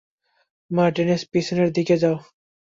[0.71, 2.17] Martinez, পেছনের দিকে যাও।